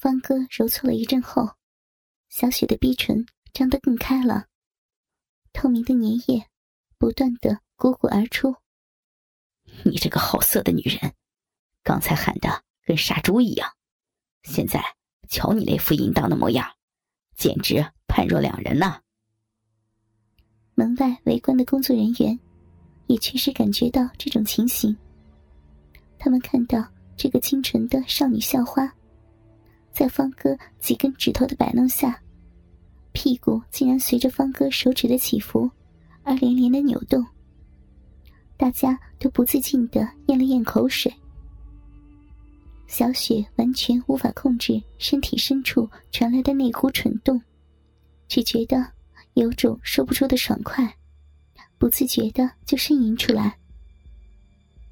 [0.00, 1.46] 方哥揉搓了一阵后，
[2.30, 4.46] 小雪的逼唇张得更开了，
[5.52, 6.46] 透明的粘液
[6.96, 8.56] 不断的汩汩而出。
[9.84, 11.12] 你这个好色的女人，
[11.82, 13.70] 刚才喊的跟杀猪一样，
[14.42, 14.82] 现在
[15.28, 16.66] 瞧你那副淫荡的模样，
[17.36, 19.02] 简直判若两人呐！
[20.74, 22.40] 门外围观的工作人员
[23.06, 24.96] 也确实感觉到这种情形，
[26.18, 28.90] 他们看到这个清纯的少女校花。
[29.92, 32.20] 在方哥几根指头的摆弄下，
[33.12, 35.70] 屁股竟然随着方哥手指的起伏
[36.22, 37.24] 而连连的扭动。
[38.56, 41.12] 大家都不自禁的咽了咽口水。
[42.86, 47.40] 小雪完全无法控制身体深处传来的那股蠢动，
[48.28, 48.86] 只觉得
[49.34, 50.96] 有种说不出的爽快，
[51.78, 53.56] 不自觉的就呻吟出来。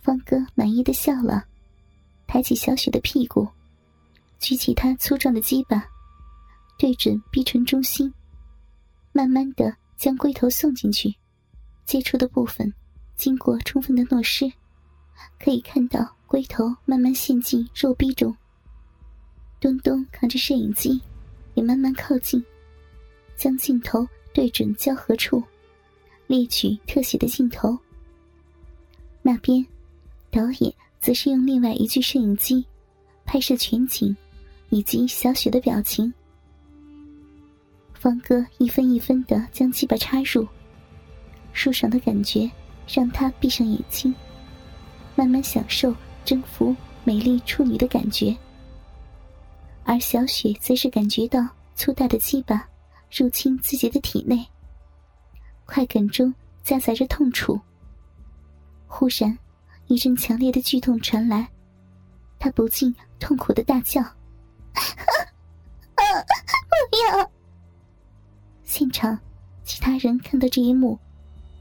[0.00, 1.44] 方哥满意的笑了，
[2.26, 3.46] 抬起小雪的屁股。
[4.42, 5.88] 举起他粗壮的鸡巴，
[6.76, 8.12] 对准逼唇中心，
[9.12, 11.14] 慢慢的将龟头送进去。
[11.86, 12.72] 接触的部分
[13.14, 14.52] 经过充分的诺湿，
[15.38, 18.36] 可以看到龟头慢慢陷进肉壁中。
[19.60, 21.00] 东东扛着摄影机，
[21.54, 22.44] 也慢慢靠近，
[23.36, 25.40] 将镜头对准交合处，
[26.26, 27.78] 列举特写的镜头。
[29.22, 29.64] 那边，
[30.32, 32.66] 导演则是用另外一具摄影机
[33.24, 34.16] 拍摄全景。
[34.72, 36.10] 以及小雪的表情，
[37.92, 40.48] 方哥一分一分的将鸡巴插入，
[41.52, 42.50] 舒爽的感觉
[42.88, 44.14] 让他闭上眼睛，
[45.14, 48.34] 慢慢享受征服美丽处女的感觉。
[49.84, 52.66] 而小雪则是感觉到粗大的鸡巴
[53.14, 54.42] 入侵自己的体内，
[55.66, 57.60] 快感中夹杂着痛楚。
[58.86, 59.38] 忽然，
[59.88, 61.46] 一阵强烈的剧痛传来，
[62.38, 64.02] 他不禁痛苦的大叫。
[64.74, 66.02] 啊啊
[66.68, 67.30] 不要！
[68.64, 69.18] 现场
[69.64, 70.98] 其他人看到这一幕，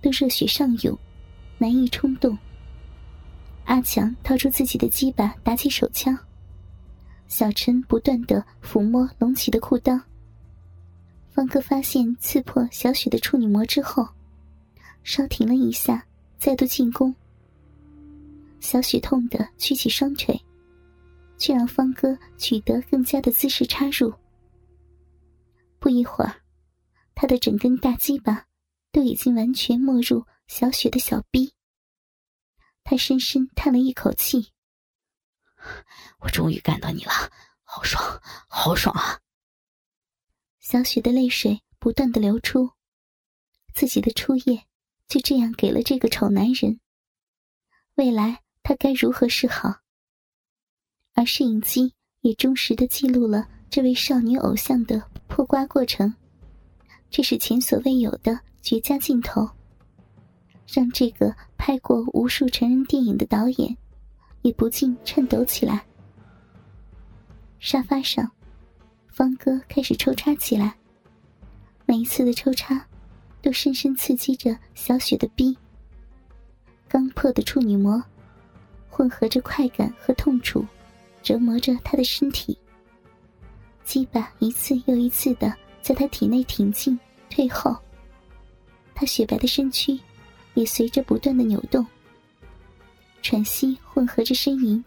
[0.00, 0.96] 都热血上涌，
[1.58, 2.36] 难以冲动。
[3.64, 6.16] 阿强掏出自己的鸡巴，打起手枪。
[7.26, 10.00] 小陈不断的抚摸隆起的裤裆。
[11.30, 14.08] 方哥发现刺破小雪的处女膜之后，
[15.02, 16.04] 稍停了一下，
[16.38, 17.14] 再度进攻。
[18.60, 20.40] 小雪痛得屈起双腿。
[21.38, 24.12] 却让方哥取得更加的姿势插入。
[25.78, 26.42] 不一会儿，
[27.14, 28.46] 他的整根大鸡巴
[28.90, 31.54] 都已经完全没入小雪的小臂。
[32.82, 34.52] 他深深叹了一口气
[36.20, 37.12] ：“我终于干到你了，
[37.62, 39.20] 好爽，好爽啊！”
[40.58, 42.70] 小雪的泪水不断的流出，
[43.74, 44.66] 自己的初夜
[45.06, 46.80] 就这样给了这个丑男人。
[47.94, 49.80] 未来他该如何是好？
[51.18, 56.14] 而摄影机也忠实的记录了这位少女偶像的破瓜过程，
[57.10, 59.50] 这是前所未有的绝佳镜头，
[60.72, 63.76] 让这个拍过无数成人电影的导演
[64.42, 65.84] 也不禁颤抖起来。
[67.58, 68.30] 沙发上，
[69.08, 70.76] 方哥开始抽插起来，
[71.84, 72.86] 每一次的抽插
[73.42, 75.58] 都深深刺激着小雪的逼，
[76.88, 78.00] 刚破的处女膜
[78.88, 80.64] 混合着快感和痛楚。
[81.28, 82.56] 折磨着他的身体，
[83.84, 87.76] 鸡巴一次又一次的在他体内挺进、退后，
[88.94, 90.00] 他雪白的身躯
[90.54, 91.86] 也随着不断的扭动。
[93.20, 94.82] 喘息混合着呻吟，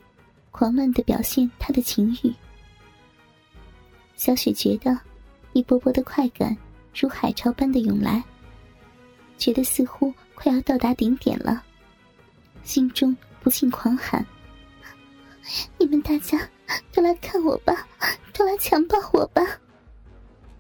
[0.50, 2.34] 狂乱的表现他的情欲。
[4.16, 5.00] 小雪觉得
[5.54, 6.58] 一波波的快感
[7.00, 8.24] 如海潮般的涌来，
[9.38, 11.64] 觉得似乎快要到达顶点了，
[12.64, 14.26] 心中不禁狂喊。
[15.78, 16.38] 你们大家
[16.92, 17.88] 都来看我吧，
[18.34, 19.42] 都来强暴我吧！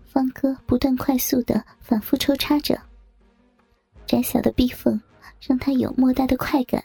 [0.06, 2.78] 方哥不断快速的反复抽插着，
[4.06, 5.00] 窄小的壁缝
[5.40, 6.84] 让他有莫大的快感。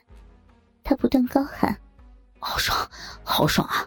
[0.84, 1.76] 他不断高喊
[2.38, 2.88] ：“好爽，
[3.24, 3.84] 好爽啊！”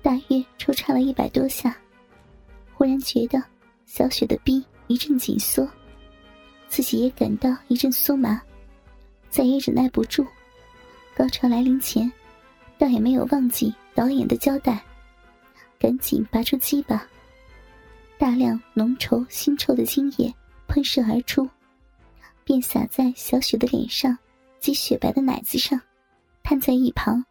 [0.00, 1.76] 大约抽插了一百多下，
[2.74, 3.42] 忽然觉得
[3.84, 5.68] 小雪的逼一阵紧缩，
[6.68, 8.40] 自己也感到一阵酥麻，
[9.30, 10.24] 再也忍耐不住，
[11.16, 12.10] 高潮来临前。
[12.78, 14.84] 倒也没有忘记导演的交代，
[15.78, 17.06] 赶紧拔出鸡巴，
[18.18, 20.34] 大量浓稠腥臭的精液
[20.66, 21.48] 喷射而出，
[22.44, 24.18] 便洒在小雪的脸上
[24.60, 25.80] 及雪白的奶子上，
[26.42, 27.24] 瘫在一旁。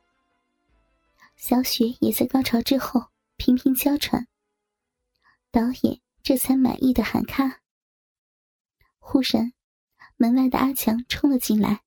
[1.35, 4.27] 小雪也在高潮之后频频娇喘，
[5.51, 7.59] 导演这才满意的喊卡。
[8.99, 9.51] 忽然，
[10.15, 11.81] 门外的阿强冲了进来，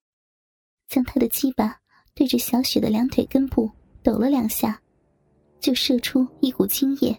[0.89, 1.81] 将他的鸡巴。
[2.17, 3.71] 对着小雪的两腿根部
[4.03, 4.81] 抖了两下，
[5.61, 7.15] 就射出一股精液，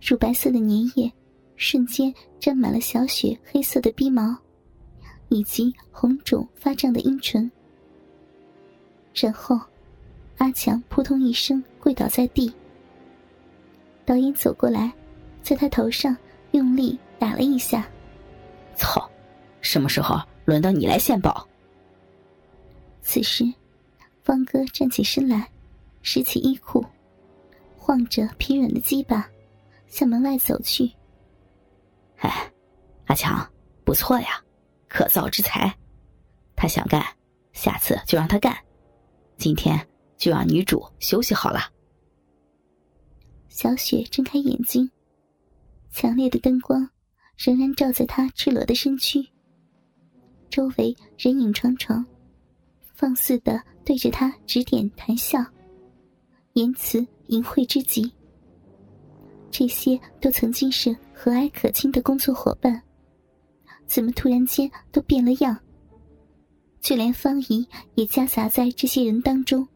[0.00, 1.12] 乳白色的粘液
[1.56, 4.32] 瞬间沾满了小雪黑色的逼毛，
[5.28, 7.50] 以及红肿发胀的阴唇。
[9.12, 9.60] 然后，
[10.38, 12.52] 阿强扑通一声跪倒在地。
[14.04, 14.92] 导演走过来，
[15.42, 16.16] 在他头上
[16.52, 17.88] 用力打了一下。
[18.76, 19.10] 操！
[19.60, 21.44] 什么时候轮到你来献宝？
[23.02, 23.44] 此时，
[24.24, 25.50] 方哥站起身来，
[26.00, 26.82] 拾起衣裤，
[27.76, 29.28] 晃着疲软的鸡巴，
[29.86, 30.90] 向门外走去。
[32.16, 32.50] 哎，
[33.04, 33.46] 阿强，
[33.84, 34.42] 不错呀，
[34.88, 35.70] 可造之才。
[36.56, 37.04] 他想干，
[37.52, 38.56] 下次就让他干。
[39.36, 39.78] 今天
[40.16, 41.70] 就让女主休息好了。
[43.50, 44.90] 小雪睁开眼睛，
[45.90, 46.88] 强烈的灯光
[47.36, 49.22] 仍然照在她赤裸的身躯。
[50.48, 52.06] 周围人影幢幢，
[52.94, 55.44] 放肆的对着他指点谈笑，
[56.54, 58.10] 言辞淫秽之极。
[59.50, 62.80] 这些都曾经是和蔼可亲的工作伙伴，
[63.86, 65.56] 怎么突然间都变了样？
[66.80, 69.66] 就连方怡也夹杂在这些人当中，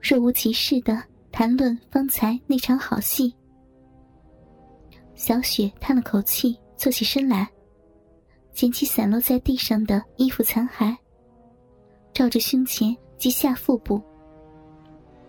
[0.00, 3.34] 若无其事的谈论方才那场好戏。
[5.14, 7.48] 小雪叹了口气，坐起身来，
[8.52, 10.96] 捡起散落在地上的衣服残骸，
[12.18, 14.02] 照着胸前及下腹部，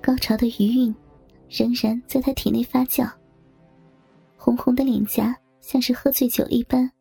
[0.01, 0.95] 高潮的余韵
[1.47, 3.07] 仍然在她体内发酵。
[4.35, 6.91] 红红的脸颊像是喝醉酒一般，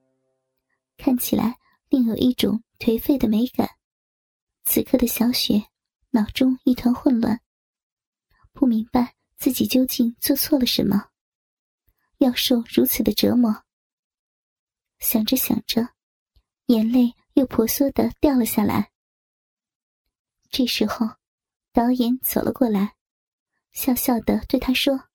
[0.98, 1.56] 看起来
[1.88, 3.66] 另有一种颓废的美感。
[4.64, 5.54] 此刻的小雪
[6.10, 7.40] 脑中一团混乱，
[8.52, 11.02] 不明白自己究竟做错了什么，
[12.18, 13.64] 要受如此的折磨。
[14.98, 15.88] 想着想着，
[16.66, 18.90] 眼泪又婆娑的掉了下来。
[20.50, 21.06] 这时候，
[21.72, 22.96] 导演走了过来，
[23.72, 25.08] 笑笑的对他说：“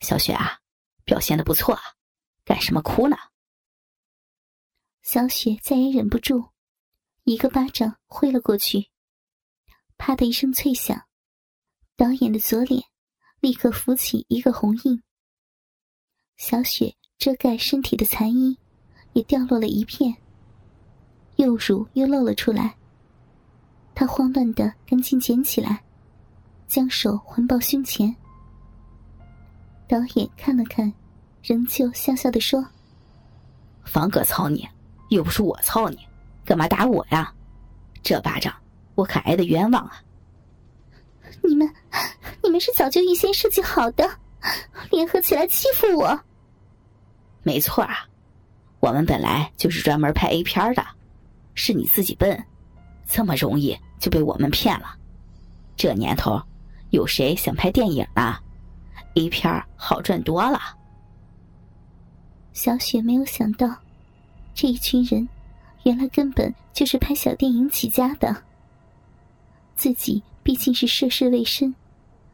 [0.00, 0.60] 小雪啊，
[1.04, 1.82] 表现的不错啊，
[2.44, 3.16] 干什么哭呢？”
[5.02, 6.50] 小雪再也忍不住。
[7.24, 8.90] 一个巴掌挥了过去，
[9.98, 11.06] 啪的一声脆响，
[11.94, 12.82] 导演的左脸
[13.40, 15.02] 立刻浮起一个红印。
[16.36, 18.56] 小雪遮盖身体的残衣
[19.12, 20.16] 也掉落了一片，
[21.36, 22.77] 右乳又露了出来。
[23.98, 25.82] 他慌乱的赶紧捡起来，
[26.68, 28.14] 将手环抱胸前。
[29.88, 30.92] 导演看了看，
[31.42, 32.64] 仍旧笑笑的说
[33.84, 34.68] ：“方哥操你，
[35.08, 35.98] 又不是我操你。”
[36.46, 37.34] 干嘛打我呀？
[38.00, 38.54] 这巴掌
[38.94, 40.00] 我可挨得冤枉啊！
[41.42, 41.68] 你们，
[42.44, 44.08] 你们是早就预先设计好的，
[44.92, 46.20] 联合起来欺负我。
[47.42, 48.06] 没错啊，
[48.78, 50.86] 我们本来就是专门拍 A 片的，
[51.54, 52.40] 是你自己笨，
[53.08, 54.96] 这么容易就被我们骗了。
[55.76, 56.40] 这年头，
[56.90, 58.40] 有谁想拍电影啊
[59.14, 60.60] ？A 片好赚多了。
[62.52, 63.74] 小雪没有想到，
[64.54, 65.28] 这一群人。
[65.84, 68.36] 原来根本就是拍小电影起家的。
[69.74, 71.74] 自己毕竟是涉世未深，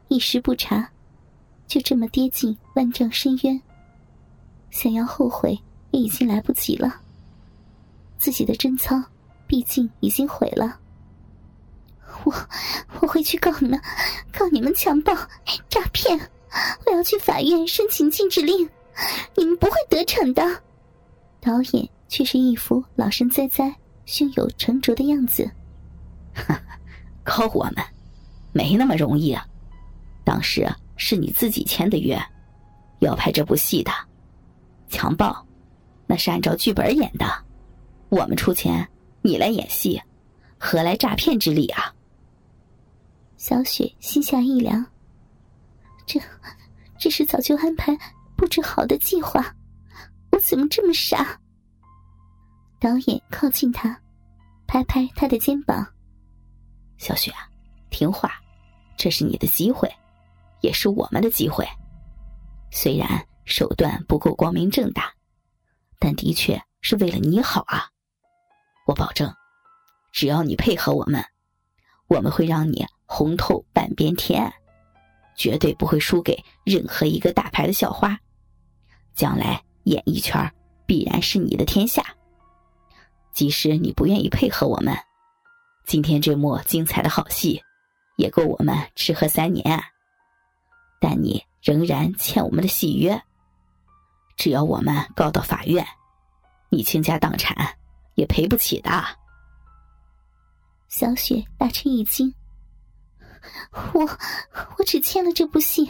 [0.07, 0.89] 一时不察，
[1.67, 3.61] 就这么跌进万丈深渊。
[4.71, 5.57] 想要后悔
[5.91, 6.99] 也已经来不及了。
[8.17, 9.01] 自己的贞操，
[9.47, 10.77] 毕竟已经毁了。
[12.25, 12.33] 我
[12.99, 13.79] 我会去告你们，
[14.37, 15.13] 告你们强暴、
[15.69, 16.19] 诈骗。
[16.85, 18.69] 我要去法院申请禁止令，
[19.35, 20.43] 你们不会得逞的。
[21.39, 21.89] 导演。
[22.07, 25.49] 却是一副老神在在、胸有成竹的样子。
[27.23, 27.83] 告我们，
[28.53, 29.43] 没那么容易啊！
[30.23, 32.17] 当时是你自己签的约，
[32.99, 33.91] 要拍这部戏的，
[34.87, 35.35] 强暴，
[36.05, 37.25] 那是按照剧本演的。
[38.09, 38.87] 我们出钱，
[39.23, 39.99] 你来演戏，
[40.59, 41.91] 何来诈骗之理啊？
[43.37, 44.83] 小雪心下一凉，
[46.05, 46.19] 这，
[46.97, 47.95] 这是早就安排
[48.35, 49.53] 布置好的计划，
[50.31, 51.39] 我怎么这么傻？
[52.79, 53.99] 导演靠近他，
[54.67, 55.85] 拍拍他的肩膀
[56.97, 57.49] ：“小雪啊，
[57.89, 58.31] 听话，
[58.97, 59.91] 这是你的机会，
[60.61, 61.67] 也是我们的机会。
[62.71, 63.07] 虽然
[63.45, 65.13] 手段不够光明正大，
[65.99, 67.89] 但的确是为了你好啊！
[68.87, 69.33] 我保证，
[70.11, 71.23] 只要你配合我们，
[72.07, 74.51] 我们会让你红透半边天，
[75.35, 78.19] 绝对不会输给任何一个大牌的校花。
[79.13, 80.51] 将来演艺圈
[80.85, 82.03] 必然是你的天下。”
[83.31, 84.97] 即使你不愿意配合我们，
[85.85, 87.61] 今天这幕精彩的好戏，
[88.15, 89.83] 也够我们吃喝三年。
[91.01, 93.21] 但你仍然欠我们的戏约，
[94.37, 95.85] 只要我们告到法院，
[96.69, 97.77] 你倾家荡产
[98.13, 98.89] 也赔不起的。
[100.87, 102.33] 小雪大吃一惊，
[103.93, 104.01] 我
[104.77, 105.85] 我只签了这部戏，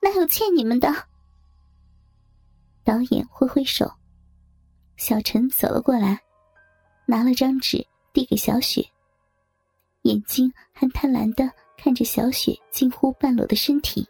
[0.00, 0.88] 哪有欠你们的？
[2.82, 3.90] 导演挥挥手，
[4.96, 6.20] 小陈走了过来，
[7.06, 8.86] 拿了张纸递给小雪，
[10.02, 14.06] 眼睛还贪婪的看着小雪近乎半裸的身体。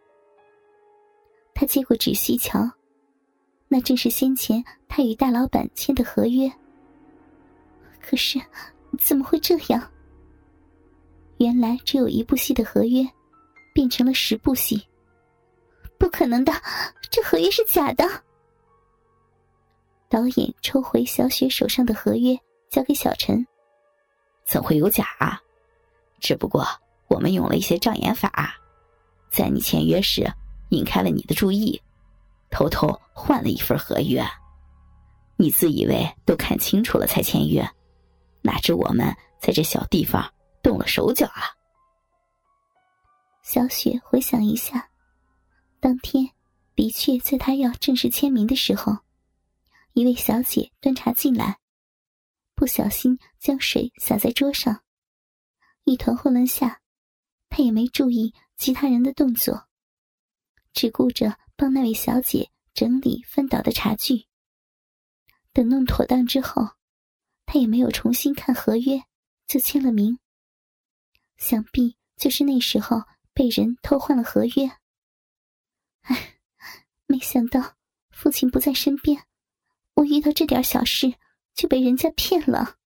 [1.54, 2.68] 他接过纸细瞧，
[3.68, 6.52] 那正是先前他与大老板签的合约。
[8.00, 8.40] 可是，
[8.98, 9.90] 怎么会这样？
[11.44, 13.06] 原来只有一部戏的合约，
[13.74, 14.82] 变成了十部戏。
[15.98, 16.50] 不可能的，
[17.10, 18.08] 这合约是假的。
[20.08, 22.34] 导演抽回小雪手上的合约，
[22.70, 23.46] 交给小陈。
[24.46, 25.38] 怎会有假啊？
[26.18, 26.66] 只不过
[27.08, 28.54] 我们用了一些障眼法，
[29.30, 30.26] 在你签约时
[30.70, 31.78] 引开了你的注意，
[32.50, 34.24] 偷偷换了一份合约。
[35.36, 37.68] 你自以为都看清楚了才签约，
[38.40, 40.33] 哪知我们在这小地方。
[40.74, 41.54] 动了手脚啊！
[43.44, 44.90] 小雪回想一下，
[45.78, 46.28] 当天
[46.74, 48.98] 的确在她要正式签名的时候，
[49.92, 51.60] 一位小姐端茶进来，
[52.56, 54.82] 不小心将水洒在桌上，
[55.84, 56.80] 一团混乱下，
[57.48, 59.68] 她也没注意其他人的动作，
[60.72, 64.26] 只顾着帮那位小姐整理翻倒的茶具。
[65.52, 66.70] 等弄妥当之后，
[67.46, 69.00] 她也没有重新看合约，
[69.46, 70.18] 就签了名。
[71.36, 74.70] 想必就是那时候被人偷换了合约。
[76.02, 76.38] 唉，
[77.06, 77.76] 没想到
[78.10, 79.24] 父亲不在身边，
[79.94, 81.14] 我遇到这点小事
[81.54, 82.78] 就被人家骗了。